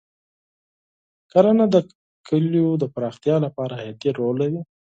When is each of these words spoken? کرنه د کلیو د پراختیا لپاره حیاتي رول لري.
کرنه 1.31 1.65
د 1.73 1.75
کلیو 2.27 2.67
د 2.81 2.83
پراختیا 2.93 3.35
لپاره 3.45 3.73
حیاتي 3.81 4.09
رول 4.17 4.35
لري. 4.41 4.59